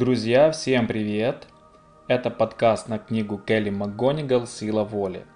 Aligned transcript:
Друзья, 0.00 0.50
всем 0.50 0.86
привет! 0.86 1.46
Это 2.08 2.30
подкаст 2.30 2.88
на 2.88 2.98
книгу 2.98 3.36
Келли 3.36 3.68
МакГонигал 3.68 4.46
«Сила 4.46 4.82
воли». 4.82 5.26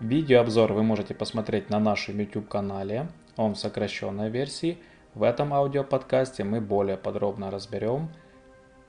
Видеообзор 0.00 0.72
вы 0.72 0.82
можете 0.82 1.12
посмотреть 1.12 1.68
на 1.68 1.78
нашем 1.78 2.18
YouTube 2.18 2.48
канале, 2.48 3.08
он 3.36 3.52
в 3.52 3.58
сокращенной 3.58 4.30
версии. 4.30 4.78
В 5.12 5.22
этом 5.22 5.52
аудиоподкасте 5.52 6.44
мы 6.44 6.62
более 6.62 6.96
подробно 6.96 7.50
разберем, 7.50 8.08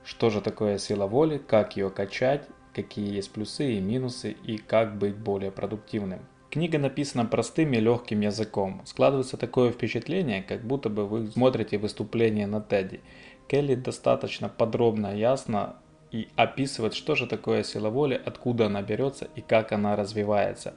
что 0.02 0.30
же 0.30 0.40
такое 0.40 0.78
сила 0.78 1.06
воли, 1.06 1.36
как 1.36 1.76
ее 1.76 1.90
качать, 1.90 2.48
какие 2.72 3.16
есть 3.16 3.32
плюсы 3.32 3.74
и 3.74 3.80
минусы 3.82 4.30
и 4.30 4.56
как 4.56 4.96
быть 4.96 5.14
более 5.14 5.50
продуктивным. 5.50 6.20
Книга 6.48 6.78
написана 6.78 7.26
простым 7.26 7.74
и 7.74 7.80
легким 7.80 8.20
языком. 8.20 8.80
Складывается 8.86 9.36
такое 9.36 9.72
впечатление, 9.72 10.42
как 10.42 10.62
будто 10.62 10.88
бы 10.88 11.04
вы 11.06 11.26
смотрите 11.26 11.76
выступление 11.76 12.46
на 12.46 12.62
Теди. 12.62 13.02
Келли 13.48 13.74
достаточно 13.74 14.48
подробно, 14.48 15.14
ясно 15.14 15.76
и 16.10 16.28
описывает, 16.36 16.94
что 16.94 17.14
же 17.14 17.26
такое 17.26 17.62
сила 17.62 17.90
воли, 17.90 18.20
откуда 18.24 18.66
она 18.66 18.82
берется 18.82 19.28
и 19.34 19.40
как 19.40 19.72
она 19.72 19.96
развивается. 19.96 20.74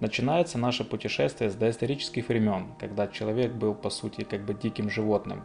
Начинается 0.00 0.58
наше 0.58 0.84
путешествие 0.84 1.50
с 1.50 1.54
доисторических 1.54 2.28
времен, 2.28 2.68
когда 2.78 3.06
человек 3.06 3.52
был 3.52 3.74
по 3.74 3.90
сути 3.90 4.24
как 4.24 4.44
бы 4.44 4.54
диким 4.54 4.88
животным. 4.88 5.44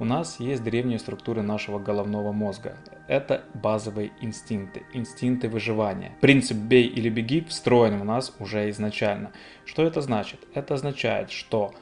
У 0.00 0.04
нас 0.04 0.40
есть 0.40 0.64
древние 0.64 0.98
структуры 0.98 1.42
нашего 1.42 1.78
головного 1.78 2.32
мозга. 2.32 2.76
Это 3.06 3.44
базовые 3.54 4.10
инстинкты, 4.20 4.82
инстинкты 4.92 5.48
выживания. 5.48 6.16
Принцип 6.20 6.56
«бей 6.56 6.88
или 6.88 7.08
беги» 7.08 7.42
встроен 7.42 8.00
в 8.00 8.04
нас 8.04 8.34
уже 8.40 8.68
изначально. 8.70 9.30
Что 9.64 9.84
это 9.84 10.00
значит? 10.00 10.40
Это 10.52 10.74
означает, 10.74 11.30
что 11.30 11.72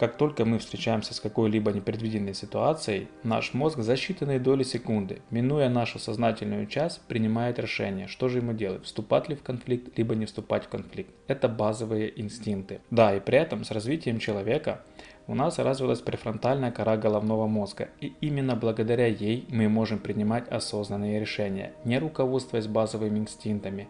как 0.00 0.16
только 0.16 0.46
мы 0.46 0.58
встречаемся 0.58 1.12
с 1.12 1.20
какой-либо 1.20 1.72
непредвиденной 1.72 2.32
ситуацией, 2.32 3.08
наш 3.22 3.52
мозг 3.52 3.80
за 3.80 3.92
считанные 3.92 4.38
доли 4.38 4.62
секунды, 4.62 5.20
минуя 5.28 5.68
нашу 5.68 5.98
сознательную 5.98 6.66
часть, 6.66 7.02
принимает 7.02 7.58
решение, 7.58 8.08
что 8.08 8.28
же 8.30 8.38
ему 8.38 8.54
делать, 8.54 8.86
вступать 8.86 9.28
ли 9.28 9.36
в 9.36 9.42
конфликт, 9.42 9.98
либо 9.98 10.14
не 10.14 10.24
вступать 10.24 10.64
в 10.64 10.68
конфликт. 10.70 11.10
Это 11.26 11.50
базовые 11.50 12.18
инстинкты. 12.18 12.80
Да, 12.90 13.14
и 13.14 13.20
при 13.20 13.36
этом 13.36 13.62
с 13.62 13.70
развитием 13.70 14.20
человека 14.20 14.80
у 15.26 15.34
нас 15.34 15.58
развилась 15.58 16.00
префронтальная 16.00 16.70
кора 16.70 16.96
головного 16.96 17.46
мозга, 17.46 17.90
и 18.00 18.14
именно 18.22 18.56
благодаря 18.56 19.06
ей 19.06 19.44
мы 19.50 19.68
можем 19.68 19.98
принимать 19.98 20.48
осознанные 20.48 21.20
решения, 21.20 21.74
не 21.84 21.98
руководствуясь 21.98 22.68
базовыми 22.68 23.18
инстинктами, 23.18 23.86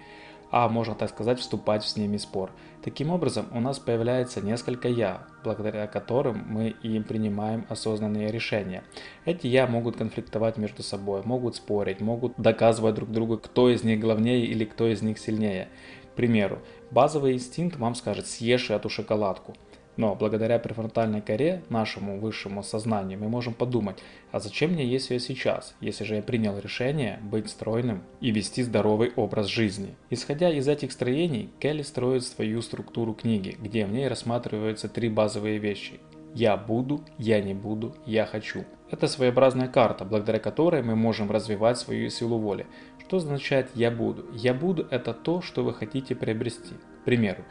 а 0.51 0.69
можно 0.69 0.95
так 0.95 1.11
сказать 1.11 1.39
вступать 1.39 1.85
с 1.85 1.97
ними 1.97 2.17
в 2.17 2.23
спор. 2.23 2.51
Таким 2.83 3.11
образом, 3.11 3.47
у 3.53 3.61
нас 3.61 3.79
появляется 3.79 4.41
несколько 4.41 4.89
«я», 4.89 5.27
благодаря 5.45 5.87
которым 5.87 6.45
мы 6.47 6.71
и 6.71 6.99
принимаем 7.01 7.67
осознанные 7.69 8.33
решения. 8.33 8.83
Эти 9.25 9.47
«я» 9.47 9.67
могут 9.67 9.97
конфликтовать 9.97 10.57
между 10.57 10.83
собой, 10.83 11.23
могут 11.25 11.57
спорить, 11.57 12.01
могут 12.01 12.35
доказывать 12.37 12.95
друг 12.95 13.11
другу, 13.11 13.39
кто 13.39 13.71
из 13.71 13.85
них 13.85 14.01
главнее 14.01 14.47
или 14.47 14.65
кто 14.65 14.89
из 14.89 15.03
них 15.03 15.19
сильнее. 15.19 15.69
К 16.13 16.17
примеру, 16.17 16.59
базовый 16.91 17.35
инстинкт 17.35 17.77
вам 17.79 17.95
скажет 17.95 18.27
«съешь 18.27 18.71
эту 18.71 18.89
шоколадку», 18.89 19.55
но 20.01 20.15
благодаря 20.15 20.59
префронтальной 20.59 21.21
коре, 21.21 21.63
нашему 21.69 22.19
высшему 22.19 22.63
сознанию, 22.63 23.19
мы 23.19 23.29
можем 23.29 23.53
подумать, 23.53 23.99
а 24.33 24.41
зачем 24.41 24.71
мне 24.71 24.87
есть 24.87 25.11
ее 25.11 25.21
сейчас, 25.21 25.75
если 25.83 26.05
же 26.05 26.15
я 26.15 26.23
принял 26.23 26.59
решение 26.59 27.19
быть 27.23 27.51
стройным 27.51 28.03
и 28.23 28.31
вести 28.31 28.63
здоровый 28.63 29.13
образ 29.15 29.47
жизни. 29.49 29.95
Исходя 30.09 30.51
из 30.51 30.67
этих 30.69 30.93
строений, 30.93 31.51
Келли 31.59 31.83
строит 31.83 32.25
свою 32.25 32.63
структуру 32.63 33.13
книги, 33.13 33.59
где 33.61 33.85
в 33.85 33.93
ней 33.93 34.09
рассматриваются 34.09 34.89
три 34.89 35.11
базовые 35.11 35.59
вещи. 35.59 36.01
Я 36.35 36.57
буду, 36.57 37.03
я 37.19 37.43
не 37.43 37.53
буду, 37.53 37.95
я 38.07 38.25
хочу. 38.25 38.65
Это 38.91 39.07
своеобразная 39.07 39.69
карта, 39.69 40.07
благодаря 40.07 40.39
которой 40.39 40.83
мы 40.83 40.97
можем 40.97 41.31
развивать 41.31 41.77
свою 41.77 42.09
силу 42.09 42.39
воли. 42.39 42.67
Что 43.07 43.19
означает 43.19 43.69
«я 43.75 43.91
буду»? 43.91 44.25
«Я 44.33 44.55
буду»– 44.55 44.87
это 44.91 45.13
то, 45.13 45.43
что 45.43 45.63
вы 45.63 45.75
хотите 45.75 46.15
приобрести. 46.15 46.75
К 47.03 47.05
примеру, 47.05 47.45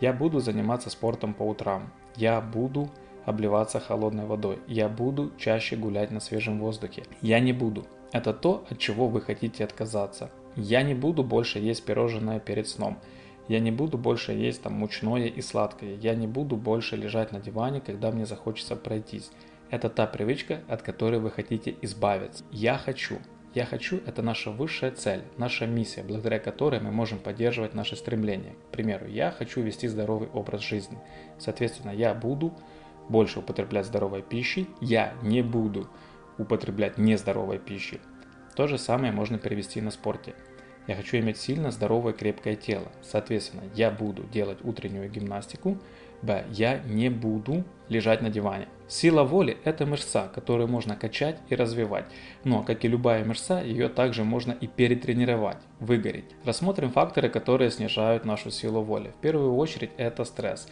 я 0.00 0.12
буду 0.12 0.40
заниматься 0.40 0.90
спортом 0.90 1.34
по 1.34 1.42
утрам. 1.42 1.92
Я 2.16 2.40
буду 2.40 2.90
обливаться 3.24 3.80
холодной 3.80 4.26
водой. 4.26 4.58
Я 4.66 4.88
буду 4.88 5.32
чаще 5.38 5.76
гулять 5.76 6.10
на 6.10 6.20
свежем 6.20 6.58
воздухе. 6.60 7.04
Я 7.22 7.40
не 7.40 7.52
буду. 7.52 7.86
Это 8.12 8.32
то, 8.32 8.64
от 8.70 8.78
чего 8.78 9.08
вы 9.08 9.20
хотите 9.20 9.64
отказаться. 9.64 10.30
Я 10.54 10.82
не 10.82 10.94
буду 10.94 11.24
больше 11.24 11.58
есть 11.58 11.84
пирожное 11.84 12.40
перед 12.40 12.68
сном. 12.68 12.98
Я 13.48 13.60
не 13.60 13.70
буду 13.70 13.96
больше 13.98 14.32
есть 14.32 14.62
там 14.62 14.74
мучное 14.74 15.26
и 15.26 15.40
сладкое. 15.40 15.94
Я 15.96 16.14
не 16.14 16.26
буду 16.26 16.56
больше 16.56 16.96
лежать 16.96 17.32
на 17.32 17.40
диване, 17.40 17.80
когда 17.80 18.10
мне 18.10 18.26
захочется 18.26 18.76
пройтись. 18.76 19.30
Это 19.70 19.88
та 19.88 20.06
привычка, 20.06 20.60
от 20.68 20.82
которой 20.82 21.20
вы 21.20 21.30
хотите 21.30 21.74
избавиться. 21.82 22.44
Я 22.50 22.78
хочу. 22.78 23.18
Я 23.56 23.64
хочу– 23.64 24.02
это 24.06 24.20
наша 24.20 24.50
высшая 24.50 24.90
цель, 24.90 25.22
наша 25.38 25.66
миссия, 25.66 26.02
благодаря 26.02 26.38
которой 26.38 26.78
мы 26.78 26.92
можем 26.92 27.18
поддерживать 27.18 27.72
наши 27.72 27.96
стремления. 27.96 28.54
К 28.68 28.72
примеру, 28.72 29.06
я 29.06 29.30
хочу 29.30 29.62
вести 29.62 29.88
здоровый 29.88 30.28
образ 30.28 30.60
жизни. 30.60 30.98
Соответственно, 31.38 31.90
я 31.90 32.12
буду 32.12 32.52
больше 33.08 33.38
употреблять 33.38 33.86
здоровой 33.86 34.20
пищи, 34.20 34.66
я 34.82 35.14
не 35.22 35.40
буду 35.40 35.88
употреблять 36.36 36.98
нездоровой 36.98 37.58
пищи. 37.58 37.98
То 38.56 38.66
же 38.66 38.76
самое 38.76 39.10
можно 39.10 39.38
перевести 39.38 39.80
на 39.80 39.90
спорте. 39.90 40.34
Я 40.86 40.94
хочу 40.94 41.16
иметь 41.16 41.38
сильно 41.38 41.70
здоровое 41.70 42.12
крепкое 42.12 42.56
тело. 42.56 42.92
Соответственно, 43.02 43.62
я 43.74 43.90
буду 43.90 44.24
делать 44.24 44.58
утреннюю 44.64 45.10
гимнастику, 45.10 45.78
Б. 46.20 46.44
Я 46.50 46.80
не 46.80 47.08
буду 47.08 47.64
лежать 47.88 48.20
на 48.20 48.28
диване. 48.28 48.68
Сила 48.88 49.24
воли– 49.24 49.56
это 49.64 49.84
мышца, 49.84 50.30
которую 50.32 50.68
можно 50.68 50.94
качать 50.94 51.40
и 51.48 51.56
развивать. 51.56 52.04
Но, 52.44 52.62
как 52.62 52.84
и 52.84 52.88
любая 52.88 53.24
мышца, 53.24 53.60
ее 53.60 53.88
также 53.88 54.22
можно 54.22 54.52
и 54.52 54.68
перетренировать, 54.68 55.58
выгореть. 55.80 56.36
Рассмотрим 56.44 56.90
факторы, 56.92 57.28
которые 57.28 57.72
снижают 57.72 58.24
нашу 58.24 58.52
силу 58.52 58.82
воли. 58.82 59.12
В 59.18 59.20
первую 59.20 59.56
очередь 59.56 59.90
это 59.96 60.24
стресс. 60.24 60.68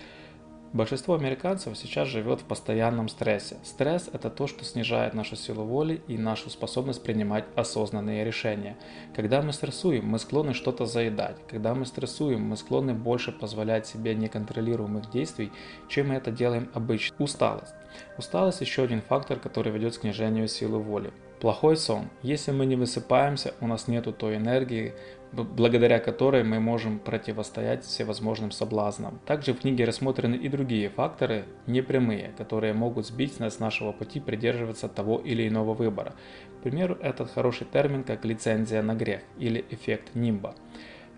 Большинство 0.72 1.14
американцев 1.14 1.76
сейчас 1.76 2.08
живет 2.08 2.40
в 2.40 2.44
постоянном 2.44 3.08
стрессе. 3.08 3.56
Стресс– 3.64 4.08
это 4.12 4.30
то, 4.30 4.46
что 4.46 4.64
снижает 4.64 5.14
нашу 5.14 5.34
силу 5.34 5.64
воли 5.64 6.00
и 6.06 6.16
нашу 6.16 6.50
способность 6.50 7.02
принимать 7.02 7.44
осознанные 7.56 8.24
решения. 8.24 8.76
Когда 9.14 9.42
мы 9.42 9.52
стрессуем, 9.52 10.06
мы 10.06 10.20
склонны 10.20 10.54
что-то 10.54 10.86
заедать. 10.86 11.36
Когда 11.48 11.74
мы 11.74 11.84
стрессуем, 11.84 12.42
мы 12.42 12.56
склонны 12.56 12.94
больше 12.94 13.32
позволять 13.32 13.86
себе 13.88 14.14
неконтролируемых 14.14 15.10
действий, 15.10 15.50
чем 15.88 16.08
мы 16.08 16.14
это 16.14 16.30
делаем 16.30 16.68
обычно. 16.74 17.14
Усталость. 17.18 17.74
Усталость– 18.18 18.60
еще 18.62 18.84
один 18.84 19.02
фактор, 19.02 19.38
который 19.38 19.72
ведет 19.72 19.96
к 19.96 20.00
снижению 20.00 20.48
силы 20.48 20.78
воли. 20.78 21.12
Плохой 21.40 21.76
сон. 21.76 22.08
Если 22.22 22.52
мы 22.52 22.64
не 22.64 22.76
высыпаемся, 22.76 23.54
у 23.60 23.66
нас 23.66 23.88
нету 23.88 24.12
той 24.12 24.36
энергии, 24.36 24.94
благодаря 25.32 25.98
которой 25.98 26.44
мы 26.44 26.60
можем 26.60 26.98
противостоять 26.98 27.84
всевозможным 27.84 28.50
соблазнам. 28.50 29.18
Также 29.26 29.52
в 29.52 29.60
книге 29.60 29.84
рассмотрены 29.84 30.36
и 30.36 30.48
другие 30.48 30.88
факторы, 30.88 31.44
непрямые, 31.66 32.32
которые 32.38 32.72
могут 32.72 33.06
сбить 33.06 33.40
нас 33.40 33.56
с 33.56 33.60
нашего 33.60 33.92
пути 33.92 34.20
придерживаться 34.20 34.88
того 34.88 35.18
или 35.18 35.46
иного 35.46 35.74
выбора. 35.74 36.14
К 36.60 36.62
примеру, 36.62 36.96
этот 37.00 37.30
хороший 37.30 37.66
термин 37.66 38.04
как 38.04 38.24
лицензия 38.24 38.82
на 38.82 38.94
грех 38.94 39.20
или 39.38 39.64
эффект 39.70 40.14
нимба. 40.14 40.54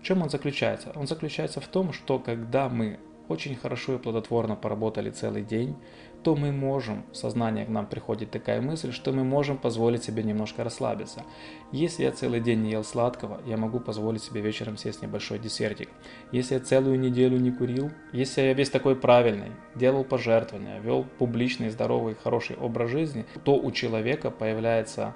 В 0.01 0.03
чем 0.03 0.21
он 0.21 0.29
заключается? 0.29 0.91
Он 0.95 1.07
заключается 1.07 1.61
в 1.61 1.67
том, 1.67 1.93
что 1.93 2.19
когда 2.19 2.69
мы 2.69 2.99
очень 3.29 3.55
хорошо 3.55 3.95
и 3.95 3.97
плодотворно 3.97 4.55
поработали 4.55 5.09
целый 5.09 5.43
день, 5.43 5.75
то 6.23 6.35
мы 6.35 6.51
можем, 6.51 7.05
в 7.11 7.15
сознание 7.15 7.65
к 7.65 7.69
нам 7.69 7.85
приходит 7.85 8.31
такая 8.31 8.61
мысль, 8.61 8.91
что 8.91 9.11
мы 9.11 9.23
можем 9.23 9.57
позволить 9.57 10.03
себе 10.03 10.23
немножко 10.23 10.63
расслабиться. 10.63 11.23
Если 11.71 12.03
я 12.03 12.11
целый 12.11 12.41
день 12.41 12.61
не 12.61 12.71
ел 12.71 12.83
сладкого, 12.83 13.41
я 13.45 13.57
могу 13.57 13.79
позволить 13.79 14.23
себе 14.23 14.41
вечером 14.41 14.77
съесть 14.77 15.01
небольшой 15.01 15.39
десертик. 15.39 15.89
Если 16.31 16.55
я 16.55 16.59
целую 16.59 16.99
неделю 16.99 17.37
не 17.37 17.51
курил, 17.51 17.91
если 18.11 18.41
я 18.41 18.53
весь 18.53 18.69
такой 18.69 18.95
правильный, 18.95 19.51
делал 19.75 20.03
пожертвования, 20.03 20.79
вел 20.79 21.05
публичный, 21.17 21.69
здоровый, 21.69 22.15
хороший 22.15 22.57
образ 22.57 22.91
жизни, 22.91 23.25
то 23.43 23.55
у 23.55 23.71
человека 23.71 24.31
появляется 24.31 25.15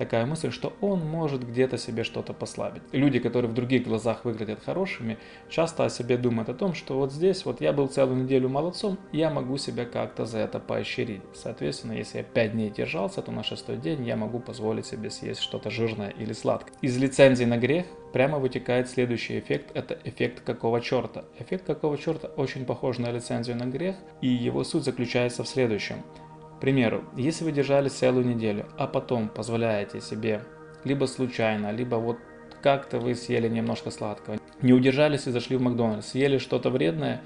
такая 0.00 0.24
мысль, 0.24 0.50
что 0.50 0.72
он 0.80 1.00
может 1.00 1.46
где-то 1.46 1.76
себе 1.76 2.04
что-то 2.04 2.32
послабить. 2.32 2.82
Люди, 2.92 3.18
которые 3.18 3.50
в 3.50 3.54
других 3.54 3.84
глазах 3.84 4.24
выглядят 4.24 4.64
хорошими, 4.64 5.18
часто 5.50 5.84
о 5.84 5.90
себе 5.90 6.16
думают 6.16 6.48
о 6.48 6.54
том, 6.54 6.72
что 6.72 6.96
вот 6.96 7.12
здесь 7.12 7.44
вот 7.44 7.60
я 7.60 7.74
был 7.74 7.86
целую 7.86 8.24
неделю 8.24 8.48
молодцом, 8.48 8.98
я 9.12 9.28
могу 9.28 9.58
себя 9.58 9.84
как-то 9.84 10.24
за 10.24 10.38
это 10.38 10.58
поощрить. 10.58 11.20
Соответственно, 11.34 11.92
если 11.92 12.18
я 12.18 12.24
5 12.24 12.52
дней 12.52 12.70
держался, 12.70 13.20
то 13.20 13.30
на 13.30 13.42
шестой 13.42 13.76
день 13.76 14.02
я 14.06 14.16
могу 14.16 14.40
позволить 14.40 14.86
себе 14.86 15.10
съесть 15.10 15.42
что-то 15.42 15.68
жирное 15.68 16.08
или 16.08 16.32
сладкое. 16.32 16.72
Из 16.80 16.96
лицензии 16.96 17.44
на 17.44 17.58
грех 17.58 17.84
прямо 18.14 18.38
вытекает 18.38 18.88
следующий 18.88 19.38
эффект, 19.38 19.70
это 19.74 19.98
эффект 20.04 20.40
какого 20.40 20.80
черта. 20.80 21.26
Эффект 21.38 21.66
какого 21.66 21.98
черта 21.98 22.28
очень 22.28 22.64
похож 22.64 22.96
на 22.96 23.12
лицензию 23.12 23.58
на 23.58 23.66
грех, 23.66 23.96
и 24.22 24.28
его 24.28 24.64
суть 24.64 24.84
заключается 24.84 25.44
в 25.44 25.48
следующем– 25.48 25.96
примеру, 26.60 27.04
если 27.16 27.44
вы 27.44 27.52
держались 27.52 27.92
целую 27.92 28.26
неделю, 28.26 28.66
а 28.76 28.86
потом 28.86 29.28
позволяете 29.28 30.00
себе 30.00 30.42
либо 30.84 31.06
случайно, 31.06 31.70
либо 31.70 31.96
вот 31.96 32.18
как-то 32.62 32.98
вы 32.98 33.14
съели 33.14 33.48
немножко 33.48 33.90
сладкого, 33.90 34.38
не 34.62 34.72
удержались 34.72 35.26
и 35.26 35.30
зашли 35.30 35.56
в 35.56 35.62
Макдональдс, 35.62 36.08
съели 36.08 36.38
что-то 36.38 36.70
вредное, 36.70 37.22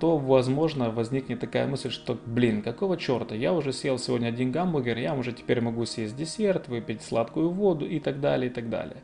то, 0.00 0.18
возможно, 0.18 0.90
возникнет 0.90 1.38
такая 1.38 1.68
мысль, 1.68 1.90
что, 1.90 2.18
блин, 2.26 2.62
какого 2.62 2.96
черта, 2.96 3.36
я 3.36 3.52
уже 3.52 3.72
съел 3.72 4.00
сегодня 4.00 4.26
один 4.26 4.50
гамбургер, 4.50 4.98
я 4.98 5.14
уже 5.14 5.30
теперь 5.32 5.60
могу 5.60 5.86
съесть 5.86 6.16
десерт, 6.16 6.66
выпить 6.66 7.02
сладкую 7.02 7.50
воду 7.50 7.86
и 7.86 8.00
так 8.00 8.18
далее, 8.18 8.50
и 8.50 8.52
так 8.52 8.68
далее. 8.68 8.96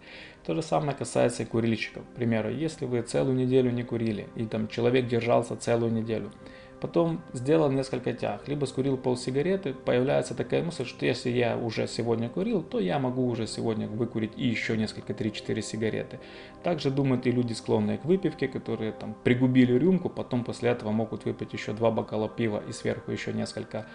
То 0.44 0.56
же 0.56 0.62
самое 0.62 0.96
касается 0.96 1.44
и 1.44 1.46
курильщиков. 1.46 2.02
К 2.02 2.16
примеру, 2.16 2.50
если 2.50 2.84
вы 2.84 3.02
целую 3.02 3.36
неделю 3.36 3.70
не 3.70 3.84
курили, 3.84 4.26
и 4.34 4.44
там 4.44 4.66
человек 4.66 5.06
держался 5.06 5.54
целую 5.54 5.92
неделю, 5.92 6.32
потом 6.80 7.22
сделал 7.32 7.70
несколько 7.70 8.12
тяг, 8.12 8.46
либо 8.48 8.64
скурил 8.66 8.96
пол 8.96 9.16
сигареты, 9.16 9.74
появляется 9.74 10.34
такая 10.34 10.62
мысль, 10.62 10.84
что 10.84 11.04
если 11.06 11.30
я 11.30 11.56
уже 11.56 11.86
сегодня 11.86 12.28
курил, 12.28 12.62
то 12.62 12.78
я 12.78 12.98
могу 12.98 13.26
уже 13.26 13.46
сегодня 13.46 13.88
выкурить 13.88 14.32
и 14.36 14.46
еще 14.46 14.76
несколько 14.76 15.12
3-4 15.12 15.60
сигареты. 15.62 16.20
Также 16.62 16.90
думают 16.90 17.26
и 17.26 17.30
люди, 17.30 17.52
склонные 17.52 17.98
к 17.98 18.04
выпивке, 18.04 18.48
которые 18.48 18.92
там 18.92 19.14
пригубили 19.24 19.72
рюмку, 19.72 20.08
потом 20.08 20.44
после 20.44 20.70
этого 20.70 20.90
могут 20.90 21.24
выпить 21.24 21.52
еще 21.52 21.72
два 21.72 21.90
бокала 21.90 22.28
пива 22.28 22.62
и 22.68 22.72
сверху 22.72 23.10
еще 23.10 23.32
несколько 23.32 23.86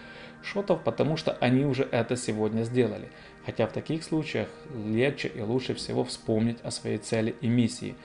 шотов, 0.42 0.84
потому 0.84 1.18
что 1.18 1.32
они 1.34 1.66
уже 1.66 1.84
это 1.84 2.16
сегодня 2.16 2.64
сделали. 2.64 3.10
Хотя 3.46 3.68
в 3.68 3.72
таких 3.72 4.04
случаях 4.04 4.50
легче 4.86 5.30
и 5.30 5.42
лучше 5.42 5.74
всего 5.74 6.04
вспомнить 6.04 6.60
о 6.64 6.72
своей 6.72 6.98
цели 6.98 7.36
и 7.42 7.48
миссии. 7.48 7.96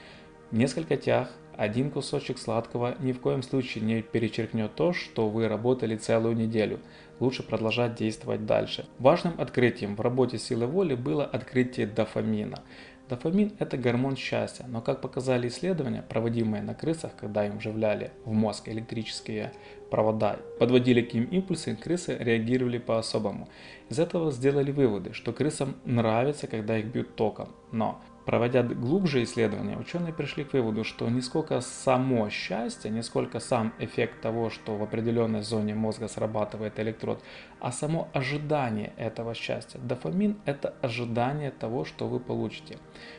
Несколько 0.50 0.96
тяг 0.96 1.30
один 1.58 1.90
кусочек 1.90 2.38
сладкого 2.38 2.94
ни 3.00 3.10
в 3.10 3.20
коем 3.20 3.42
случае 3.42 3.82
не 3.82 4.00
перечеркнет 4.00 4.76
то, 4.76 4.92
что 4.92 5.28
вы 5.28 5.48
работали 5.48 5.96
целую 5.96 6.36
неделю. 6.36 6.78
Лучше 7.18 7.42
продолжать 7.42 7.96
действовать 7.96 8.46
дальше. 8.46 8.86
Важным 9.00 9.34
открытием 9.38 9.96
в 9.96 10.00
работе 10.00 10.38
силы 10.38 10.66
воли 10.66 10.94
было 10.94 11.24
открытие 11.24 11.88
дофамина. 11.88 12.62
Дофамин– 13.08 13.52
это 13.58 13.76
гормон 13.76 14.16
счастья, 14.16 14.66
но 14.68 14.82
как 14.82 15.00
показали 15.00 15.48
исследования, 15.48 16.04
проводимые 16.08 16.62
на 16.62 16.74
крысах, 16.74 17.12
когда 17.18 17.44
им 17.46 17.58
вживляли 17.58 18.12
в 18.24 18.32
мозг 18.32 18.68
электрические 18.68 19.52
провода, 19.90 20.36
подводили 20.60 21.00
к 21.00 21.14
ним 21.14 21.24
импульсы, 21.24 21.74
крысы 21.74 22.16
реагировали 22.20 22.78
по-особому. 22.78 23.48
Из 23.88 23.98
этого 23.98 24.30
сделали 24.30 24.70
выводы, 24.70 25.12
что 25.12 25.32
крысам 25.32 25.74
нравится, 25.84 26.46
когда 26.46 26.78
их 26.78 26.86
бьют 26.86 27.16
током. 27.16 27.48
Но 27.72 28.00
Проводя 28.28 28.62
глубже 28.62 29.22
исследования, 29.22 29.78
ученые 29.78 30.12
пришли 30.12 30.44
к 30.44 30.52
выводу, 30.52 30.84
что 30.84 31.08
не 31.08 31.22
сколько 31.22 31.62
само 31.62 32.28
счастье, 32.28 32.90
не 32.90 33.02
сколько 33.02 33.40
сам 33.40 33.72
эффект 33.78 34.20
того, 34.20 34.50
что 34.50 34.76
в 34.76 34.82
определенной 34.82 35.40
зоне 35.40 35.74
мозга 35.74 36.08
срабатывает 36.08 36.78
электрод, 36.78 37.22
а 37.58 37.72
само 37.72 38.08
ожидание 38.12 38.92
этого 38.98 39.32
счастья. 39.34 39.78
Дофамин– 39.78 40.36
это 40.44 40.74
ожидание 40.82 41.50
того, 41.50 41.86
что 41.86 42.06
вы 42.06 42.20
получите. 42.20 42.76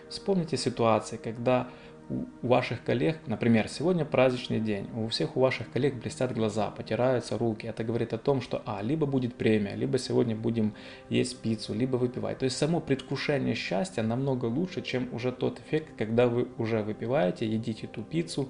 Вспомните 0.09 0.57
ситуации, 0.57 1.17
когда 1.17 1.69
у 2.09 2.25
ваших 2.47 2.83
коллег, 2.83 3.19
например, 3.27 3.67
сегодня 3.67 4.03
праздничный 4.03 4.59
день, 4.59 4.87
у 4.95 5.07
всех 5.07 5.37
у 5.37 5.39
ваших 5.39 5.71
коллег 5.71 5.95
блестят 5.95 6.33
глаза, 6.33 6.71
потираются 6.71 7.37
руки. 7.37 7.67
Это 7.67 7.83
говорит 7.83 8.13
о 8.13 8.17
том, 8.17 8.41
что 8.41 8.61
а, 8.65 8.81
либо 8.81 9.05
будет 9.05 9.35
премия, 9.35 9.75
либо 9.75 9.97
сегодня 9.97 10.35
будем 10.35 10.73
есть 11.09 11.39
пиццу, 11.39 11.73
либо 11.73 11.97
выпивать. 11.97 12.39
То 12.39 12.45
есть 12.45 12.57
само 12.57 12.79
предвкушение 12.79 13.53
счастья 13.53 14.01
намного 14.01 14.45
лучше, 14.45 14.81
чем 14.81 15.13
уже 15.13 15.31
тот 15.31 15.59
эффект, 15.59 15.89
когда 15.97 16.27
вы 16.27 16.47
уже 16.57 16.81
выпиваете, 16.81 17.47
едите 17.47 17.87
ту 17.87 18.01
пиццу, 18.01 18.49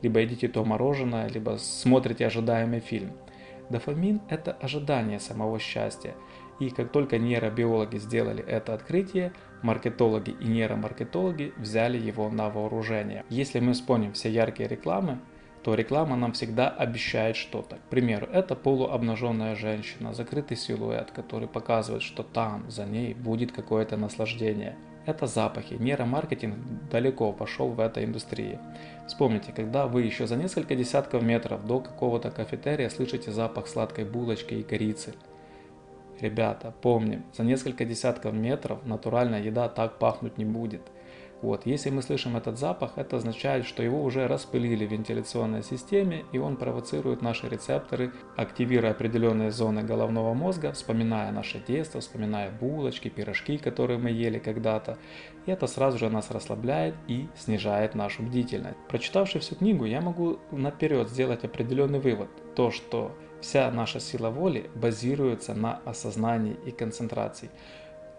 либо 0.00 0.20
едите 0.20 0.48
то 0.48 0.64
мороженое, 0.64 1.28
либо 1.28 1.56
смотрите 1.58 2.26
ожидаемый 2.26 2.80
фильм. 2.80 3.12
Дофамин– 3.68 4.20
это 4.28 4.52
ожидание 4.52 5.18
самого 5.18 5.58
счастья. 5.58 6.14
И 6.60 6.70
как 6.70 6.92
только 6.92 7.18
нейробиологи 7.18 7.96
сделали 7.96 8.44
это 8.44 8.74
открытие, 8.74 9.32
маркетологи 9.62 10.30
и 10.40 10.46
нейромаркетологи 10.46 11.52
взяли 11.56 11.98
его 11.98 12.28
на 12.30 12.50
вооружение. 12.50 13.24
Если 13.28 13.60
мы 13.60 13.72
вспомним 13.72 14.12
все 14.12 14.30
яркие 14.30 14.68
рекламы, 14.68 15.18
то 15.62 15.74
реклама 15.74 16.16
нам 16.16 16.32
всегда 16.32 16.68
обещает 16.68 17.36
что-то. 17.36 17.76
К 17.76 17.90
примеру, 17.90 18.26
это 18.32 18.56
полуобнаженная 18.56 19.54
женщина, 19.54 20.12
закрытый 20.12 20.56
силуэт, 20.56 21.12
который 21.12 21.46
показывает, 21.46 22.02
что 22.02 22.22
там, 22.22 22.68
за 22.70 22.84
ней 22.84 23.14
будет 23.14 23.52
какое-то 23.52 23.96
наслаждение. 23.96 24.76
Это 25.06 25.26
запахи. 25.26 25.74
Нейромаркетинг 25.74 26.56
далеко 26.90 27.32
пошел 27.32 27.68
в 27.68 27.80
этой 27.80 28.04
индустрии. 28.04 28.58
Вспомните, 29.06 29.52
когда 29.52 29.86
вы 29.86 30.02
еще 30.02 30.26
за 30.26 30.36
несколько 30.36 30.76
десятков 30.76 31.22
метров 31.22 31.66
до 31.66 31.80
какого-то 31.80 32.30
кафетерия 32.30 32.88
слышите 32.88 33.32
запах 33.32 33.66
сладкой 33.68 34.04
булочки 34.04 34.54
и 34.54 34.62
корицы– 34.62 35.14
Ребята, 36.22 36.72
помним, 36.82 37.24
за 37.34 37.42
несколько 37.42 37.84
десятков 37.84 38.32
метров 38.32 38.86
натуральная 38.86 39.42
еда 39.42 39.68
так 39.68 39.98
пахнуть 39.98 40.38
не 40.38 40.44
будет. 40.44 40.82
Вот, 41.42 41.66
если 41.66 41.90
мы 41.90 42.02
слышим 42.02 42.36
этот 42.36 42.56
запах, 42.56 42.92
это 42.96 43.16
означает, 43.16 43.66
что 43.66 43.82
его 43.82 44.02
уже 44.02 44.28
распылили 44.28 44.86
в 44.86 44.92
вентиляционной 44.92 45.64
системе, 45.64 46.24
и 46.32 46.38
он 46.38 46.56
провоцирует 46.56 47.20
наши 47.20 47.48
рецепторы, 47.48 48.12
активируя 48.36 48.92
определенные 48.92 49.50
зоны 49.50 49.82
головного 49.82 50.34
мозга, 50.34 50.72
вспоминая 50.72 51.32
наше 51.32 51.58
детство, 51.58 52.00
вспоминая 52.00 52.50
булочки, 52.50 53.08
пирожки, 53.08 53.58
которые 53.58 53.98
мы 53.98 54.10
ели 54.10 54.38
когда-то. 54.38 54.98
И 55.46 55.50
это 55.50 55.66
сразу 55.66 55.98
же 55.98 56.08
нас 56.08 56.30
расслабляет 56.30 56.94
и 57.08 57.26
снижает 57.36 57.96
нашу 57.96 58.22
бдительность. 58.22 58.78
Прочитавши 58.88 59.40
всю 59.40 59.56
книгу, 59.56 59.84
я 59.84 60.00
могу 60.00 60.38
наперед 60.52 61.10
сделать 61.10 61.44
определенный 61.44 61.98
вывод. 61.98 62.28
То, 62.54 62.70
что 62.70 63.12
Вся 63.42 63.68
наша 63.72 63.98
сила 63.98 64.30
воли 64.30 64.70
базируется 64.76 65.52
на 65.52 65.80
осознании 65.84 66.56
и 66.64 66.70
концентрации. 66.70 67.50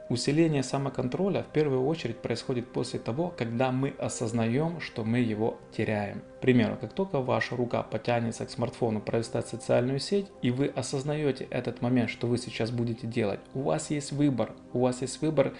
Усиление 0.10 0.64
самоконтроля 0.64 1.44
в 1.44 1.48
первую 1.48 1.86
очередь 1.86 2.18
происходит 2.18 2.68
после 2.68 3.00
того, 3.00 3.34
когда 3.38 3.72
мы 3.72 3.94
осознаем, 3.98 4.82
что 4.82 5.06
мы 5.06 5.20
его 5.20 5.58
теряем. 5.76 6.22
К 6.38 6.42
примеру, 6.42 6.78
как 6.80 6.92
только 6.92 7.20
ваша 7.20 7.56
рука 7.56 7.84
потянется 7.84 8.46
к 8.46 8.50
смартфону 8.52 9.00
пролистать 9.00 9.48
социальную 9.48 10.00
сеть, 10.00 10.28
и 10.42 10.52
вы 10.52 10.68
осознаете 10.68 11.48
этот 11.50 11.82
момент, 11.82 12.10
что 12.10 12.28
вы 12.28 12.38
сейчас 12.38 12.70
будете 12.70 13.08
делать, 13.08 13.40
у 13.54 13.62
вас 13.62 13.92
есть 13.92 14.12
выбор. 14.12 14.52
У 14.74 14.80
вас 14.80 15.02
есть 15.02 15.22
выбор 15.22 15.54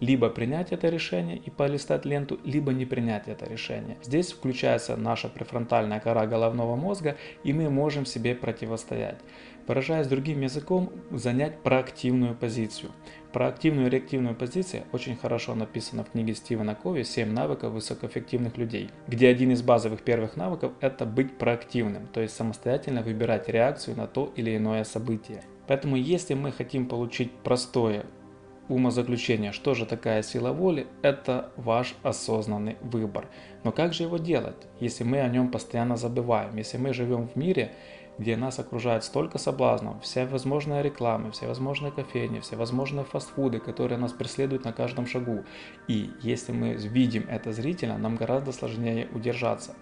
либо 0.00 0.30
принять 0.30 0.72
это 0.72 0.88
решение 0.88 1.36
и 1.36 1.50
полистать 1.50 2.04
ленту, 2.04 2.40
либо 2.44 2.72
не 2.72 2.86
принять 2.86 3.28
это 3.28 3.46
решение. 3.46 3.96
Здесь 4.02 4.32
включается 4.32 4.96
наша 4.96 5.28
префронтальная 5.28 6.00
кора 6.00 6.26
головного 6.26 6.74
мозга, 6.74 7.16
и 7.44 7.52
мы 7.52 7.70
можем 7.70 8.06
себе 8.06 8.34
противостоять. 8.34 9.18
Выражаясь 9.66 10.08
другим 10.08 10.40
языком, 10.40 10.90
занять 11.10 11.62
проактивную 11.62 12.34
позицию. 12.34 12.90
Проактивную 13.32 13.86
и 13.86 13.90
реактивную 13.90 14.34
позицию 14.34 14.82
очень 14.90 15.16
хорошо 15.16 15.54
написано 15.54 16.02
в 16.02 16.10
книге 16.10 16.34
Стивена 16.34 16.74
Кови 16.74 17.02
«7 17.02 17.26
навыков 17.26 17.72
высокоэффективных 17.72 18.56
людей», 18.56 18.90
где 19.06 19.28
один 19.28 19.52
из 19.52 19.62
базовых 19.62 20.02
первых 20.02 20.36
навыков– 20.36 20.72
это 20.80 21.06
быть 21.06 21.38
проактивным, 21.38 22.08
то 22.08 22.20
есть 22.20 22.34
самостоятельно 22.34 23.02
выбирать 23.02 23.48
реакцию 23.48 23.96
на 23.96 24.08
то 24.08 24.32
или 24.34 24.56
иное 24.56 24.82
событие. 24.82 25.44
Поэтому 25.68 25.94
если 25.94 26.34
мы 26.34 26.50
хотим 26.50 26.86
получить 26.86 27.30
простое 27.30 28.04
умозаключение, 28.70 29.52
что 29.52 29.74
же 29.74 29.84
такая 29.84 30.22
сила 30.22 30.52
воли, 30.52 30.86
это 31.02 31.50
ваш 31.56 31.94
осознанный 32.02 32.76
выбор. 32.80 33.28
Но 33.64 33.72
как 33.72 33.92
же 33.92 34.04
его 34.04 34.16
делать, 34.16 34.56
если 34.78 35.04
мы 35.04 35.20
о 35.20 35.28
нем 35.28 35.50
постоянно 35.50 35.96
забываем, 35.96 36.56
если 36.56 36.78
мы 36.78 36.94
живем 36.94 37.28
в 37.28 37.36
мире, 37.36 37.72
где 38.18 38.36
нас 38.36 38.58
окружает 38.58 39.02
столько 39.02 39.38
соблазнов, 39.38 40.02
вся 40.02 40.26
возможная 40.26 40.82
реклама, 40.82 41.30
все 41.32 41.46
возможные 41.46 41.90
кофейни, 41.90 42.40
все 42.40 42.56
возможные 42.56 43.04
фастфуды, 43.04 43.60
которые 43.60 43.98
нас 43.98 44.12
преследуют 44.12 44.64
на 44.64 44.72
каждом 44.72 45.06
шагу. 45.06 45.44
И 45.88 46.10
если 46.22 46.52
мы 46.52 46.74
видим 46.74 47.26
это 47.28 47.52
зрительно, 47.52 47.98
нам 47.98 48.16
гораздо 48.16 48.52
сложнее 48.52 49.08
удержаться. 49.14 49.74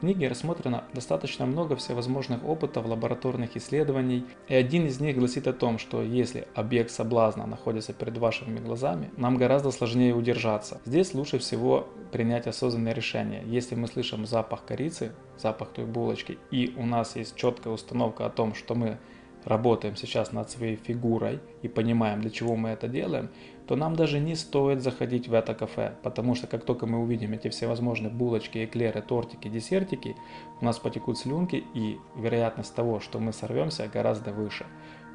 Книге 0.00 0.28
рассмотрено 0.28 0.84
достаточно 0.94 1.44
много 1.44 1.76
всевозможных 1.76 2.42
опытов, 2.42 2.86
лабораторных 2.86 3.54
исследований, 3.58 4.24
и 4.48 4.54
один 4.54 4.86
из 4.86 4.98
них 4.98 5.18
гласит 5.18 5.46
о 5.46 5.52
том, 5.52 5.78
что 5.78 6.02
если 6.02 6.48
объект 6.54 6.90
соблазна 6.90 7.44
находится 7.46 7.92
перед 7.92 8.16
вашими 8.16 8.60
глазами, 8.60 9.10
нам 9.18 9.36
гораздо 9.36 9.70
сложнее 9.70 10.14
удержаться. 10.14 10.80
Здесь 10.86 11.12
лучше 11.12 11.38
всего 11.38 11.86
принять 12.12 12.46
осознанное 12.46 12.94
решение. 12.94 13.42
Если 13.44 13.74
мы 13.74 13.88
слышим 13.88 14.24
запах 14.24 14.64
корицы, 14.64 15.12
запах 15.36 15.68
той 15.68 15.84
булочки, 15.84 16.38
и 16.50 16.72
у 16.78 16.86
нас 16.86 17.16
есть 17.16 17.36
четкая 17.36 17.74
установка 17.74 18.24
о 18.24 18.30
том, 18.30 18.54
что 18.54 18.74
мы 18.74 18.96
работаем 19.44 19.96
сейчас 19.96 20.32
над 20.32 20.50
своей 20.50 20.76
фигурой 20.76 21.40
и 21.60 21.68
понимаем, 21.68 22.22
для 22.22 22.30
чего 22.30 22.56
мы 22.56 22.70
это 22.70 22.88
делаем, 22.88 23.28
то 23.70 23.76
нам 23.76 23.94
даже 23.94 24.18
не 24.18 24.34
стоит 24.34 24.82
заходить 24.82 25.28
в 25.28 25.32
это 25.32 25.54
кафе, 25.54 25.92
потому 26.02 26.34
что 26.34 26.48
как 26.48 26.64
только 26.64 26.86
мы 26.86 26.98
увидим 26.98 27.34
эти 27.34 27.48
всевозможные 27.50 28.10
булочки, 28.10 28.64
эклеры, 28.64 29.00
тортики, 29.00 29.46
десертики, 29.46 30.16
у 30.60 30.64
нас 30.64 30.80
потекут 30.80 31.18
слюнки 31.18 31.62
и 31.72 32.00
вероятность 32.16 32.74
того, 32.74 32.98
что 32.98 33.20
мы 33.20 33.32
сорвемся, 33.32 33.86
гораздо 33.86 34.32
выше. 34.32 34.66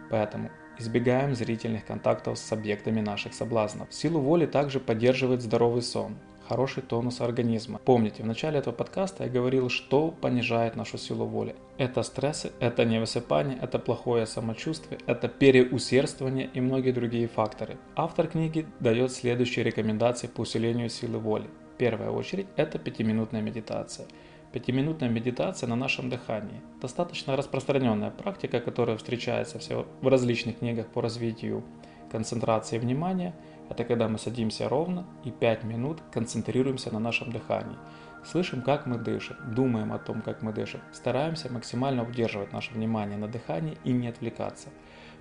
Поэтому 0.09 0.51
избегаем 0.79 1.35
зрительных 1.35 1.85
контактов 1.85 2.37
с 2.37 2.53
объектами 2.53 3.01
наших 3.01 3.33
соблазнов. 3.33 3.93
Силу 3.93 4.21
воли 4.21 4.45
также 4.45 4.79
поддерживает 4.79 5.41
здоровый 5.41 5.81
сон 5.81 6.15
хороший 6.47 6.83
тонус 6.83 7.21
организма. 7.21 7.79
Помните, 7.83 8.23
в 8.23 8.25
начале 8.25 8.59
этого 8.59 8.73
подкаста 8.73 9.23
я 9.23 9.29
говорил, 9.29 9.69
что 9.69 10.11
понижает 10.11 10.75
нашу 10.75 10.97
силу 10.97 11.25
воли. 11.25 11.55
Это 11.77 12.03
стрессы, 12.03 12.51
это 12.59 12.85
невысыпание, 12.85 13.57
это 13.61 13.79
плохое 13.79 14.25
самочувствие, 14.25 14.99
это 15.07 15.27
переусердствование 15.27 16.49
и 16.53 16.61
многие 16.61 16.91
другие 16.91 17.27
факторы. 17.27 17.77
Автор 17.95 18.27
книги 18.27 18.65
дает 18.79 19.11
следующие 19.11 19.65
рекомендации 19.65 20.27
по 20.27 20.41
усилению 20.41 20.89
силы 20.89 21.19
воли. 21.19 21.49
В 21.73 21.77
первую 21.77 22.13
очередь 22.13 22.47
это 22.55 22.79
пятиминутная 22.79 23.41
медитация. 23.41 24.07
Пятиминутная 24.53 25.09
медитация 25.09 25.67
на 25.67 25.75
нашем 25.75 26.09
дыхании. 26.09 26.61
Достаточно 26.81 27.35
распространенная 27.35 28.11
практика, 28.11 28.61
которая 28.61 28.95
встречается 28.95 29.59
в 30.01 30.07
различных 30.07 30.59
книгах 30.59 30.87
по 30.87 31.01
развитию 31.01 31.63
концентрации 32.09 32.77
внимания. 32.77 33.35
Это 33.69 33.83
когда 33.83 34.07
мы 34.07 34.17
садимся 34.17 34.69
ровно 34.69 35.05
и 35.23 35.31
5 35.31 35.63
минут 35.63 36.01
концентрируемся 36.11 36.93
на 36.93 36.99
нашем 36.99 37.31
дыхании. 37.31 37.77
Слышим, 38.23 38.61
как 38.61 38.85
мы 38.85 38.97
дышим, 38.97 39.37
думаем 39.55 39.93
о 39.93 39.99
том, 39.99 40.21
как 40.21 40.41
мы 40.41 40.51
дышим. 40.51 40.81
Стараемся 40.91 41.51
максимально 41.51 42.03
удерживать 42.03 42.53
наше 42.53 42.73
внимание 42.73 43.17
на 43.17 43.27
дыхании 43.27 43.77
и 43.83 43.91
не 43.91 44.07
отвлекаться. 44.07 44.69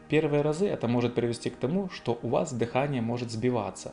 Первые 0.09 0.43
разы 0.43 0.67
это 0.67 0.89
может 0.89 1.15
привести 1.15 1.51
к 1.51 1.57
тому, 1.57 1.89
что 1.91 2.19
у 2.23 2.29
вас 2.29 2.53
дыхание 2.53 3.03
может 3.03 3.31
сбиваться. 3.31 3.93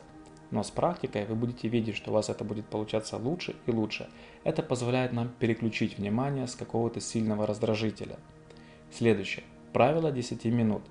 Но 0.50 0.62
с 0.62 0.70
практикой 0.70 1.24
вы 1.24 1.34
будете 1.34 1.68
видеть, 1.68 1.96
что 1.96 2.10
у 2.10 2.14
вас 2.14 2.28
это 2.28 2.44
будет 2.44 2.66
получаться 2.66 3.16
лучше 3.16 3.56
и 3.66 3.70
лучше. 3.70 4.08
Это 4.44 4.62
позволяет 4.62 5.12
нам 5.12 5.30
переключить 5.30 5.96
внимание 5.96 6.46
с 6.46 6.54
какого-то 6.54 7.00
сильного 7.00 7.46
раздражителя. 7.46 8.18
Следующее. 8.90 9.44
Правило 9.72 10.12
10 10.12 10.44
минут. 10.46 10.82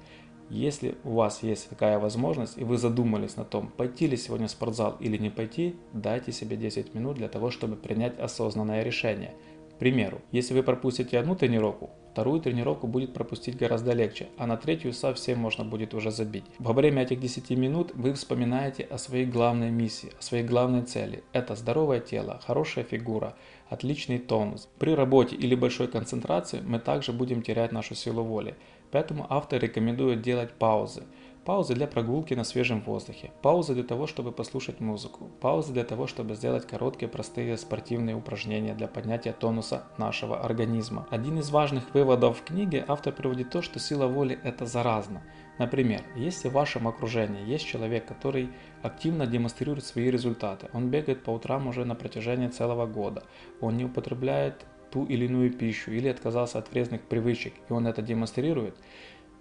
Если 0.52 0.96
у 1.06 1.12
вас 1.12 1.44
есть 1.44 1.70
такая 1.70 1.98
возможность 1.98 2.58
и 2.58 2.66
вы 2.66 2.78
задумались 2.78 3.38
на 3.38 3.46
том, 3.46 3.72
пойти 3.78 4.06
ли 4.08 4.18
сегодня 4.18 4.48
в 4.48 4.52
спортзал 4.52 4.98
или 5.00 5.16
не 5.16 5.30
пойти, 5.30 5.78
дайте 5.94 6.34
себе 6.34 6.58
10 6.58 6.94
минут 6.94 7.16
для 7.16 7.30
того, 7.30 7.52
чтобы 7.52 7.78
принять 7.78 8.20
осознанное 8.20 8.84
решение. 8.84 9.34
К 9.72 9.76
примеру, 9.80 10.20
если 10.34 10.54
вы 10.54 10.62
пропустите 10.62 11.18
одну 11.18 11.38
тренировку, 11.38 11.92
Вторую 12.12 12.42
тренировку 12.42 12.88
будет 12.88 13.14
пропустить 13.14 13.56
гораздо 13.56 13.94
легче, 13.94 14.28
а 14.38 14.46
на 14.46 14.58
третью 14.58 14.92
совсем 14.92 15.40
можно 15.40 15.64
будет 15.64 15.94
уже 15.94 16.12
забить. 16.12 16.44
Во 16.60 16.74
время 16.74 17.04
этих 17.04 17.22
10 17.22 17.52
минут 17.52 17.92
вы 17.94 18.12
вспоминаете 18.12 18.84
о 18.84 18.98
своей 18.98 19.26
главной 19.26 19.72
миссии, 19.72 20.12
о 20.20 20.22
своей 20.22 20.44
главной 20.44 20.82
цели. 20.82 21.24
Это 21.32 21.56
здоровое 21.56 22.02
тело, 22.02 22.42
хорошая 22.46 22.84
фигура, 22.84 23.38
отличный 23.70 24.20
тонус. 24.20 24.68
При 24.78 24.94
работе 24.94 25.38
или 25.38 25.56
большой 25.56 25.88
концентрации 25.88 26.60
мы 26.60 26.80
также 26.80 27.14
будем 27.14 27.42
терять 27.44 27.72
нашу 27.72 27.96
силу 27.96 28.24
воли. 28.24 28.56
Поэтому 28.92 29.26
автор 29.30 29.62
рекомендует 29.62 30.22
делать 30.22 30.54
паузы. 30.54 31.04
Паузы 31.46 31.74
для 31.74 31.88
прогулки 31.88 32.36
на 32.36 32.44
свежем 32.44 32.82
воздухе, 32.82 33.32
паузы 33.42 33.74
для 33.74 33.84
того, 33.84 34.06
чтобы 34.06 34.32
послушать 34.32 34.80
музыку, 34.80 35.32
паузы 35.42 35.74
для 35.74 35.84
того, 35.84 36.06
чтобы 36.06 36.36
сделать 36.36 36.68
короткие 36.68 37.10
простые 37.10 37.58
спортивные 37.58 38.16
упражнения 38.16 38.76
для 38.76 38.88
поднятия 38.88 39.34
тонуса 39.34 39.86
нашего 39.98 40.40
организма. 40.42 41.08
Один 41.10 41.40
из 41.40 41.50
важных 41.50 41.96
выводов 41.96 42.38
в 42.38 42.44
книге 42.44 42.86
автор 42.88 43.12
приводит 43.12 43.50
то, 43.50 43.64
что 43.64 43.80
сила 43.80 44.06
воли 44.06 44.38
это 44.44 44.68
заразно. 44.68 45.24
Например, 45.58 46.04
если 46.16 46.48
в 46.48 46.54
вашем 46.54 46.88
окружении 46.88 47.44
есть 47.44 47.66
человек, 47.66 48.06
который 48.06 48.52
активно 48.84 49.26
демонстрирует 49.26 49.84
свои 49.84 50.12
результаты, 50.12 50.70
он 50.74 50.90
бегает 50.90 51.24
по 51.24 51.32
утрам 51.32 51.66
уже 51.68 51.86
на 51.86 51.96
протяжении 51.96 52.50
целого 52.50 52.86
года, 52.86 53.24
он 53.62 53.78
не 53.78 53.86
употребляет 53.86 54.66
ту 54.92 55.06
или 55.06 55.26
иную 55.26 55.52
пищу 55.52 55.92
или 55.92 56.08
отказался 56.08 56.60
от 56.60 56.72
вредных 56.72 57.02
привычек, 57.02 57.54
и 57.70 57.74
он 57.74 57.88
это 57.88 58.02
демонстрирует, 58.02 58.76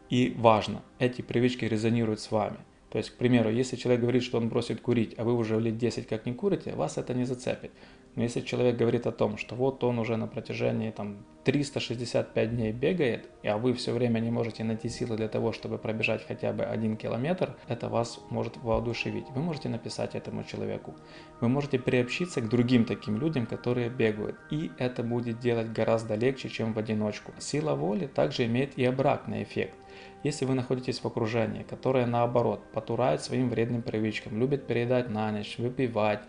и 0.08 0.34
важно, 0.36 0.82
эти 0.98 1.22
привычки 1.22 1.64
резонируют 1.64 2.20
с 2.20 2.30
вами. 2.30 2.58
То 2.90 2.98
есть, 2.98 3.10
к 3.10 3.16
примеру, 3.16 3.50
если 3.50 3.76
человек 3.76 4.00
говорит, 4.00 4.24
что 4.24 4.38
он 4.38 4.48
бросит 4.48 4.80
курить, 4.80 5.14
а 5.16 5.24
вы 5.24 5.34
уже 5.34 5.60
лет 5.60 5.78
10 5.78 6.08
как 6.08 6.26
не 6.26 6.34
курите, 6.34 6.74
вас 6.74 6.98
это 6.98 7.14
не 7.14 7.24
зацепит. 7.24 7.70
Но 8.16 8.24
если 8.24 8.40
человек 8.40 8.76
говорит 8.76 9.06
о 9.06 9.12
том, 9.12 9.36
что 9.36 9.54
вот 9.54 9.84
он 9.84 10.00
уже 10.00 10.16
на 10.16 10.26
протяжении 10.26 10.90
там, 10.90 11.24
365 11.44 12.50
дней 12.50 12.72
бегает, 12.72 13.28
а 13.44 13.56
вы 13.56 13.72
все 13.74 13.92
время 13.92 14.18
не 14.18 14.30
можете 14.30 14.64
найти 14.64 14.88
силы 14.88 15.16
для 15.16 15.28
того, 15.28 15.52
чтобы 15.52 15.78
пробежать 15.78 16.26
хотя 16.26 16.52
бы 16.52 16.64
один 16.64 16.96
километр, 16.96 17.56
это 17.68 17.88
вас 17.88 18.18
может 18.30 18.56
воодушевить. 18.56 19.26
Вы 19.34 19.40
можете 19.40 19.68
написать 19.68 20.16
этому 20.16 20.42
человеку. 20.42 20.96
Вы 21.40 21.48
можете 21.48 21.78
приобщиться 21.78 22.40
к 22.40 22.48
другим 22.48 22.84
таким 22.84 23.18
людям, 23.18 23.46
которые 23.46 23.88
бегают. 23.88 24.36
И 24.50 24.72
это 24.78 25.04
будет 25.04 25.38
делать 25.38 25.72
гораздо 25.72 26.16
легче, 26.16 26.48
чем 26.48 26.72
в 26.72 26.78
одиночку. 26.78 27.32
Сила 27.38 27.76
воли 27.76 28.08
также 28.08 28.46
имеет 28.46 28.76
и 28.76 28.84
обратный 28.84 29.44
эффект. 29.44 29.74
Если 30.22 30.44
вы 30.44 30.54
находитесь 30.54 31.00
в 31.00 31.06
окружении, 31.06 31.62
которое 31.62 32.04
наоборот 32.04 32.60
потурает 32.72 33.22
своим 33.22 33.48
вредным 33.48 33.80
привычкам, 33.80 34.38
любит 34.38 34.66
переедать 34.66 35.08
на 35.08 35.32
ночь, 35.32 35.56
выпивать, 35.56 36.20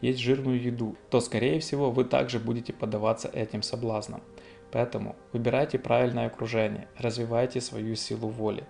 есть 0.00 0.20
жирную 0.20 0.62
еду, 0.62 0.96
то 1.10 1.20
скорее 1.20 1.58
всего 1.58 1.90
вы 1.90 2.04
также 2.04 2.38
будете 2.38 2.72
поддаваться 2.72 3.28
этим 3.28 3.62
соблазнам. 3.62 4.22
Поэтому 4.70 5.16
выбирайте 5.32 5.78
правильное 5.78 6.28
окружение, 6.28 6.88
развивайте 6.96 7.60
свою 7.60 7.96
силу 7.96 8.28
воли. 8.28 8.64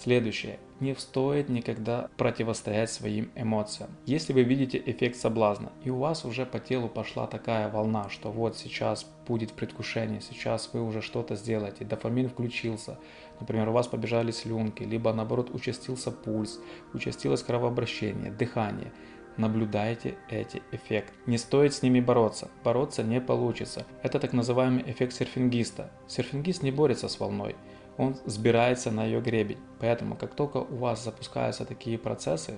Следующее. 0.00 0.60
Не 0.78 0.94
стоит 0.94 1.48
никогда 1.48 2.08
противостоять 2.16 2.88
своим 2.88 3.32
эмоциям. 3.34 3.90
Если 4.06 4.32
вы 4.32 4.44
видите 4.44 4.80
эффект 4.86 5.16
соблазна, 5.16 5.72
и 5.82 5.90
у 5.90 5.98
вас 5.98 6.24
уже 6.24 6.46
по 6.46 6.60
телу 6.60 6.88
пошла 6.88 7.26
такая 7.26 7.68
волна, 7.68 8.08
что 8.08 8.30
вот 8.30 8.56
сейчас 8.56 9.04
будет 9.26 9.52
предвкушение, 9.54 10.20
сейчас 10.20 10.70
вы 10.72 10.84
уже 10.84 11.02
что-то 11.02 11.34
сделаете, 11.34 11.84
дофамин 11.84 12.28
включился, 12.28 12.96
например, 13.40 13.68
у 13.68 13.72
вас 13.72 13.86
побежали 13.86 14.30
слюнки, 14.30 14.82
либо 14.82 15.12
наоборот 15.12 15.54
участился 15.54 16.10
пульс, 16.10 16.60
участилось 16.94 17.42
кровообращение, 17.42 18.30
дыхание, 18.30 18.92
наблюдайте 19.36 20.16
эти 20.28 20.62
эффекты. 20.72 21.12
Не 21.26 21.38
стоит 21.38 21.74
с 21.74 21.82
ними 21.82 22.00
бороться. 22.00 22.48
Бороться 22.64 23.02
не 23.02 23.20
получится. 23.20 23.86
Это 24.02 24.18
так 24.18 24.32
называемый 24.32 24.82
эффект 24.90 25.14
серфингиста. 25.14 25.90
Серфингист 26.06 26.62
не 26.62 26.70
борется 26.70 27.08
с 27.08 27.20
волной 27.20 27.56
он 27.98 28.16
сбирается 28.24 28.90
на 28.90 29.04
ее 29.04 29.20
гребень. 29.20 29.58
Поэтому, 29.80 30.16
как 30.16 30.34
только 30.34 30.58
у 30.58 30.76
вас 30.76 31.04
запускаются 31.04 31.66
такие 31.66 31.98
процессы, 31.98 32.54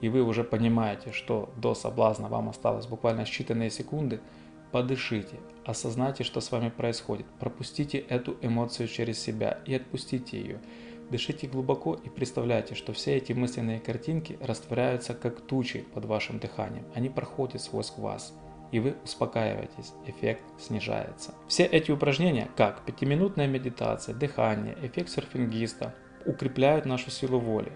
и 0.00 0.08
вы 0.08 0.22
уже 0.22 0.44
понимаете, 0.44 1.12
что 1.12 1.50
до 1.56 1.74
соблазна 1.74 2.28
вам 2.28 2.48
осталось 2.48 2.86
буквально 2.86 3.22
считанные 3.22 3.70
секунды, 3.70 4.20
подышите, 4.72 5.36
осознайте, 5.64 6.24
что 6.24 6.40
с 6.40 6.50
вами 6.50 6.68
происходит, 6.68 7.26
пропустите 7.40 7.98
эту 7.98 8.36
эмоцию 8.42 8.88
через 8.88 9.18
себя 9.20 9.58
и 9.66 9.74
отпустите 9.74 10.40
ее. 10.40 10.60
Дышите 11.10 11.46
глубоко 11.46 11.94
и 11.94 12.08
представляйте, 12.08 12.74
что 12.74 12.92
все 12.92 13.16
эти 13.16 13.32
мысленные 13.32 13.80
картинки 13.80 14.38
растворяются 14.42 15.14
как 15.14 15.40
тучи 15.40 15.84
под 15.94 16.04
вашим 16.04 16.38
дыханием. 16.38 16.84
Они 16.94 17.08
проходят 17.08 17.62
сквозь 17.62 17.92
вас 17.96 18.34
и 18.72 18.80
вы 18.80 18.96
успокаиваетесь, 19.04 19.92
эффект 20.06 20.42
снижается. 20.58 21.34
Все 21.46 21.64
эти 21.64 21.90
упражнения, 21.90 22.48
как 22.56 22.84
пятиминутная 22.84 23.46
медитация, 23.46 24.14
дыхание, 24.14 24.76
эффект 24.82 25.10
серфингиста, 25.10 25.94
укрепляют 26.26 26.84
нашу 26.84 27.10
силу 27.10 27.38
воли 27.38 27.72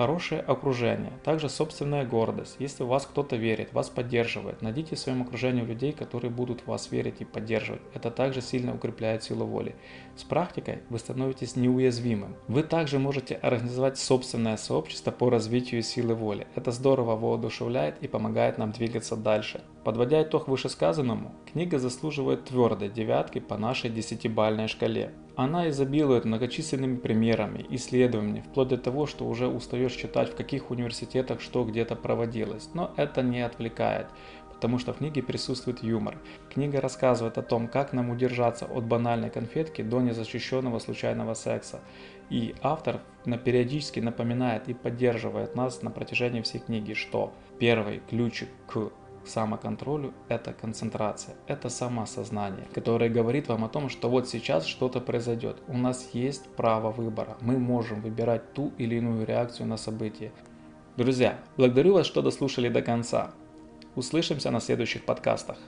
хорошее 0.00 0.40
окружение, 0.40 1.12
также 1.24 1.50
собственная 1.50 2.06
гордость. 2.06 2.56
Если 2.58 2.84
вас 2.84 3.04
кто-то 3.04 3.36
верит, 3.36 3.74
вас 3.74 3.90
поддерживает, 3.90 4.62
найдите 4.62 4.96
в 4.96 4.98
своем 4.98 5.20
окружении 5.20 5.62
людей, 5.62 5.92
которые 5.92 6.30
будут 6.30 6.62
в 6.62 6.68
вас 6.68 6.90
верить 6.90 7.16
и 7.18 7.26
поддерживать. 7.26 7.82
Это 7.92 8.10
также 8.10 8.40
сильно 8.40 8.74
укрепляет 8.74 9.22
силу 9.24 9.44
воли. 9.44 9.74
С 10.16 10.24
практикой 10.24 10.78
вы 10.88 10.98
становитесь 10.98 11.54
неуязвимым. 11.54 12.34
Вы 12.48 12.62
также 12.62 12.98
можете 12.98 13.34
организовать 13.34 13.98
собственное 13.98 14.56
сообщество 14.56 15.10
по 15.10 15.28
развитию 15.28 15.82
силы 15.82 16.14
воли. 16.14 16.46
Это 16.54 16.70
здорово 16.72 17.16
воодушевляет 17.16 17.96
и 18.00 18.08
помогает 18.08 18.56
нам 18.56 18.72
двигаться 18.72 19.16
дальше. 19.16 19.60
Подводя 19.84 20.22
итог 20.22 20.46
вышесказанному, 20.46 21.34
книга 21.50 21.78
заслуживает 21.78 22.44
твердой 22.44 22.90
девятки 22.90 23.38
по 23.38 23.56
нашей 23.56 23.88
десятибальной 23.88 24.68
шкале. 24.68 25.14
Она 25.36 25.70
изобилует 25.70 26.26
многочисленными 26.26 26.96
примерами, 26.96 27.64
исследованиями, 27.70 28.44
вплоть 28.46 28.68
до 28.68 28.76
того, 28.76 29.06
что 29.06 29.26
уже 29.26 29.48
устаешь 29.48 29.94
читать, 29.94 30.30
в 30.30 30.36
каких 30.36 30.70
университетах 30.70 31.40
что 31.40 31.64
где-то 31.64 31.96
проводилось. 31.96 32.68
Но 32.74 32.92
это 32.98 33.22
не 33.22 33.40
отвлекает, 33.40 34.08
потому 34.52 34.78
что 34.78 34.92
в 34.92 34.98
книге 34.98 35.22
присутствует 35.22 35.82
юмор. 35.82 36.18
Книга 36.52 36.82
рассказывает 36.82 37.38
о 37.38 37.42
том, 37.42 37.66
как 37.66 37.94
нам 37.94 38.10
удержаться 38.10 38.66
от 38.66 38.84
банальной 38.84 39.30
конфетки 39.30 39.80
до 39.80 40.02
незащищенного 40.02 40.78
случайного 40.78 41.32
секса. 41.32 41.80
И 42.28 42.54
автор 42.60 43.00
периодически 43.24 44.00
напоминает 44.00 44.68
и 44.68 44.74
поддерживает 44.74 45.56
нас 45.56 45.80
на 45.80 45.90
протяжении 45.90 46.42
всей 46.42 46.58
книги, 46.58 46.92
что 46.92 47.32
первый 47.58 48.02
ключик 48.10 48.50
к 48.66 48.90
самоконтролю– 49.24 50.12
это 50.28 50.52
концентрация, 50.52 51.34
это 51.46 51.68
самосознание, 51.68 52.66
которое 52.74 53.10
говорит 53.10 53.48
вам 53.48 53.64
о 53.64 53.68
том, 53.68 53.88
что 53.88 54.08
вот 54.08 54.28
сейчас 54.28 54.66
что-то 54.66 55.00
произойдет. 55.00 55.58
У 55.68 55.76
нас 55.76 56.10
есть 56.12 56.48
право 56.56 56.90
выбора, 56.90 57.36
мы 57.40 57.58
можем 57.58 58.00
выбирать 58.00 58.52
ту 58.52 58.72
или 58.78 58.96
иную 58.96 59.26
реакцию 59.26 59.66
на 59.66 59.76
событие. 59.76 60.32
Друзья, 60.96 61.38
благодарю 61.56 61.94
вас, 61.94 62.06
что 62.06 62.22
дослушали 62.22 62.68
до 62.68 62.82
конца. 62.82 63.32
Услышимся 63.94 64.50
на 64.50 64.60
следующих 64.60 65.04
подкастах. 65.04 65.58